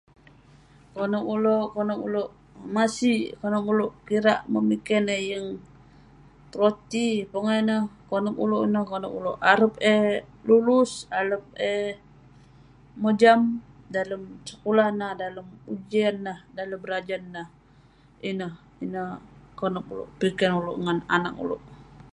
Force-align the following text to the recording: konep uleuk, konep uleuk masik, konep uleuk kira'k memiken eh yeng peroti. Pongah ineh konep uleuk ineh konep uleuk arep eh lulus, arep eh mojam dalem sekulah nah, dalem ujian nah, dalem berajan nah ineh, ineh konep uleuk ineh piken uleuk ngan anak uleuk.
konep 0.95 1.23
uleuk, 1.33 1.67
konep 1.75 1.99
uleuk 2.07 2.29
masik, 2.75 3.23
konep 3.41 3.63
uleuk 3.71 3.93
kira'k 4.07 4.39
memiken 4.53 5.03
eh 5.17 5.21
yeng 5.31 5.47
peroti. 6.51 7.07
Pongah 7.31 7.55
ineh 7.61 7.81
konep 8.11 8.35
uleuk 8.43 8.61
ineh 8.67 8.83
konep 8.91 9.11
uleuk 9.19 9.37
arep 9.51 9.73
eh 9.93 10.05
lulus, 10.47 10.91
arep 11.19 11.43
eh 11.71 11.91
mojam 13.03 13.39
dalem 13.95 14.21
sekulah 14.49 14.87
nah, 14.99 15.13
dalem 15.23 15.47
ujian 15.73 16.15
nah, 16.27 16.39
dalem 16.57 16.79
berajan 16.83 17.23
nah 17.35 17.47
ineh, 18.29 18.53
ineh 18.85 19.09
konep 19.59 19.85
uleuk 19.93 20.09
ineh 20.11 20.19
piken 20.19 20.51
uleuk 20.59 20.77
ngan 20.83 20.99
anak 21.15 21.35
uleuk. 21.43 21.63